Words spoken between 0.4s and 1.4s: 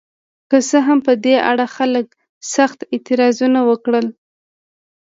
که څه هم په دې